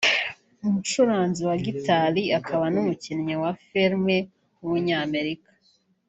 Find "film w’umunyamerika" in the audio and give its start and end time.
3.65-5.49